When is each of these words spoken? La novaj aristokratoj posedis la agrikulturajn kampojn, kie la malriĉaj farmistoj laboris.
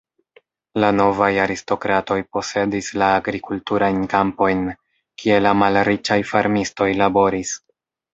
La 0.83 0.87
novaj 0.99 1.27
aristokratoj 1.41 2.15
posedis 2.37 2.89
la 3.01 3.09
agrikulturajn 3.17 3.99
kampojn, 4.13 4.63
kie 5.25 5.37
la 5.47 5.53
malriĉaj 5.61 6.19
farmistoj 6.31 6.89
laboris. 7.03 7.53